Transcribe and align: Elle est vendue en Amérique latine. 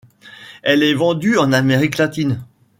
Elle 0.63 0.81
est 0.81 0.95
vendue 0.95 1.37
en 1.37 1.53
Amérique 1.53 1.99
latine. 1.99 2.43